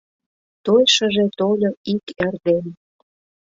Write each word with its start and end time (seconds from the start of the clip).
Той 0.65 0.83
шыже 0.95 1.25
тольо 1.37 1.69
ик 1.93 2.05
эрден— 2.25 2.65